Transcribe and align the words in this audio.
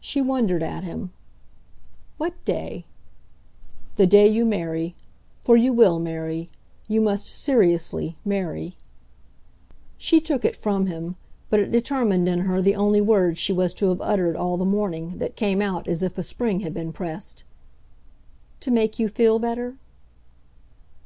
She 0.00 0.22
wondered 0.22 0.62
at 0.62 0.82
him. 0.84 1.10
"What 2.16 2.42
day?" 2.46 2.86
"The 3.96 4.06
day 4.06 4.26
you 4.26 4.46
marry. 4.46 4.94
For 5.42 5.58
you 5.58 5.74
WILL 5.74 5.98
marry. 5.98 6.48
You 6.86 7.02
must 7.02 7.26
SERIOUSLY 7.26 8.16
marry." 8.24 8.78
She 9.98 10.22
took 10.22 10.46
it 10.46 10.56
from 10.56 10.86
him, 10.86 11.16
but 11.50 11.60
it 11.60 11.70
determined 11.70 12.26
in 12.30 12.38
her 12.38 12.62
the 12.62 12.76
only 12.76 13.02
words 13.02 13.38
she 13.38 13.52
was 13.52 13.74
to 13.74 13.90
have 13.90 14.00
uttered, 14.00 14.36
all 14.36 14.56
the 14.56 14.64
morning, 14.64 15.18
that 15.18 15.36
came 15.36 15.60
out 15.60 15.86
as 15.86 16.02
if 16.02 16.16
a 16.16 16.22
spring 16.22 16.60
had 16.60 16.72
been 16.72 16.90
pressed. 16.90 17.44
"To 18.60 18.70
make 18.70 18.98
you 18.98 19.10
feel 19.10 19.38
better?" 19.38 19.74